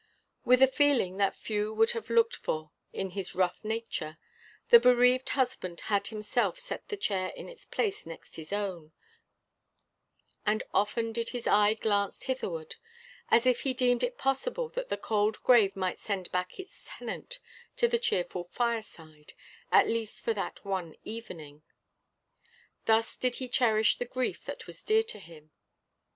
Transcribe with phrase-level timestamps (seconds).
[0.45, 4.17] With a feeling that few would have looked for in his rough nature,
[4.69, 8.93] the bereaved husband had himself set the chair in its place next his own;
[10.43, 12.77] and often did his eye glance hitherward,
[13.29, 17.37] as if he deemed it possible that the cold grave might send back its tenant
[17.75, 19.33] to the cheerful fireside,
[19.71, 21.61] at least for that one evening.
[22.85, 25.51] Thus did he cherish the grief that was dear to him.